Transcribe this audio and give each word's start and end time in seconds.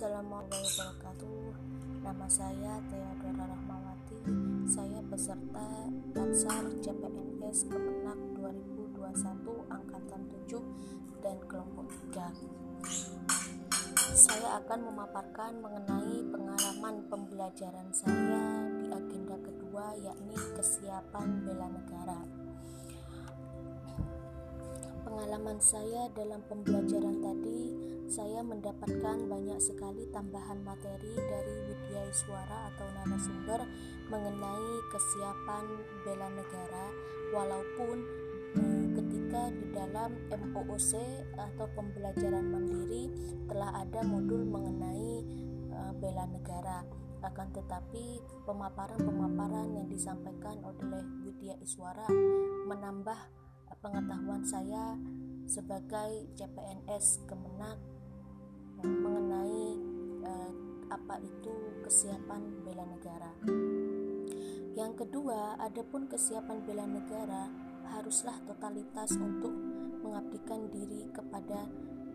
warahmatullahi 0.00 0.72
wabarakatuh. 0.72 1.52
Nama 2.00 2.24
saya 2.24 2.80
Theodora 2.88 3.44
Rahmawati. 3.44 4.24
Saya 4.64 5.04
peserta 5.04 5.68
Dansar 6.16 6.64
CPNS 6.80 7.68
Kemenak 7.68 8.16
2021 8.40 9.68
Angkatan 9.68 10.22
7 10.48 11.20
dan 11.20 11.36
kelompok 11.44 11.92
3 12.08 12.24
Saya 14.16 14.64
akan 14.64 14.80
memaparkan 14.88 15.60
mengenai 15.60 16.24
pengalaman 16.32 17.04
pembelajaran 17.12 17.92
saya 17.92 18.64
di 18.80 18.88
agenda 18.88 19.36
kedua 19.44 19.92
yakni 20.00 20.40
kesiapan 20.56 21.44
bela 21.44 21.68
negara 21.68 22.41
pengalaman 25.32 25.64
saya 25.64 26.12
dalam 26.12 26.44
pembelajaran 26.44 27.24
tadi, 27.24 27.72
saya 28.04 28.44
mendapatkan 28.44 29.16
banyak 29.32 29.56
sekali 29.64 30.04
tambahan 30.12 30.60
materi 30.60 31.16
dari 31.16 31.72
Widya 31.72 32.04
Iswara 32.04 32.68
atau 32.68 32.84
narasumber 32.92 33.64
mengenai 34.12 34.72
kesiapan 34.92 35.64
bela 36.04 36.28
negara, 36.36 36.84
walaupun 37.32 37.96
eh, 38.60 38.84
ketika 38.92 39.48
di 39.56 39.72
dalam 39.72 40.20
MOOC 40.52 41.00
atau 41.32 41.64
pembelajaran 41.80 42.52
mandiri 42.52 43.08
telah 43.48 43.88
ada 43.88 44.04
modul 44.04 44.44
mengenai 44.44 45.12
eh, 45.72 45.92
bela 45.96 46.28
negara. 46.28 46.84
Akan 47.24 47.48
tetapi 47.56 48.20
pemaparan-pemaparan 48.44 49.80
yang 49.80 49.88
disampaikan 49.88 50.60
oleh 50.60 51.00
Widya 51.24 51.56
Iswara 51.64 52.04
menambah 52.68 53.16
pengetahuan 53.82 54.44
saya 54.46 54.94
sebagai 55.46 56.30
CPNS 56.38 57.26
Kemenak 57.26 57.78
mengenai 58.82 59.64
eh, 60.26 60.52
apa 60.90 61.16
itu 61.22 61.54
kesiapan 61.86 62.42
bela 62.66 62.84
negara. 62.84 63.32
Yang 64.72 65.06
kedua, 65.06 65.60
adapun 65.60 66.08
kesiapan 66.08 66.64
bela 66.64 66.88
negara 66.88 67.52
haruslah 67.92 68.40
totalitas 68.48 69.12
untuk 69.20 69.52
mengabdikan 70.02 70.72
diri 70.72 71.06
kepada 71.12 71.68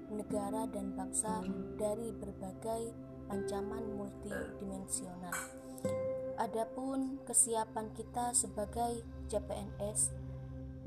negara 0.09 0.65
dan 0.71 0.95
bangsa 0.95 1.43
dari 1.77 2.09
berbagai 2.15 2.91
ancaman 3.29 3.83
multidimensional. 3.95 5.35
Adapun 6.37 7.21
kesiapan 7.25 7.91
kita 7.97 8.31
sebagai 8.31 9.03
CPNS 9.27 10.26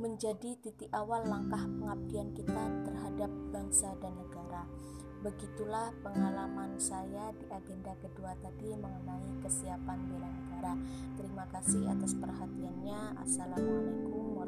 menjadi 0.00 0.56
titik 0.64 0.88
awal 0.96 1.20
langkah 1.28 1.60
pengabdian 1.60 2.32
kita 2.32 2.64
terhadap 2.88 3.28
bangsa 3.52 3.92
dan 4.00 4.16
negara. 4.16 4.64
Begitulah 5.20 5.92
pengalaman 6.00 6.80
saya 6.80 7.28
di 7.36 7.44
agenda 7.52 7.92
kedua 8.00 8.32
tadi 8.40 8.72
mengenai 8.72 9.44
kesiapan 9.44 10.00
bela 10.08 10.28
negara. 10.32 10.72
Terima 11.20 11.44
kasih 11.52 11.84
atas 11.92 12.16
perhatiannya. 12.16 13.20
Assalamualaikum. 13.20 14.39